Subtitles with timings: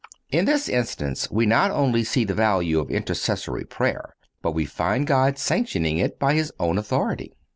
[0.31, 4.65] (202) In this instance we not only see the value of intercessory prayer, but we
[4.65, 7.35] find God sanctioning it by His own authority.